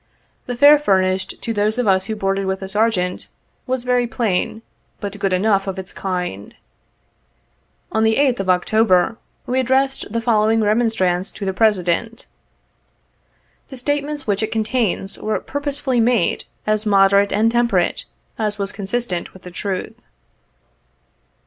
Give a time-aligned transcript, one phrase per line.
[0.47, 3.27] The fare fur nished, to those of us who boarded with the Sergeant,
[3.67, 4.63] was very plain,
[4.99, 6.55] but good enough of its kind.
[7.91, 12.25] On the 8th of October we addressed the following remon strance to the President.
[13.69, 18.05] The statements which it contains, were purposely made as moderate and temperate
[18.39, 19.93] as was con sistent with the truth.